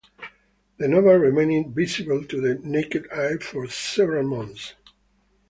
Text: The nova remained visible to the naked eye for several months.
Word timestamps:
The 0.79 0.87
nova 0.87 1.19
remained 1.19 1.75
visible 1.75 2.23
to 2.25 2.41
the 2.41 2.55
naked 2.67 3.07
eye 3.11 3.37
for 3.37 3.67
several 3.67 4.23
months. 4.27 4.73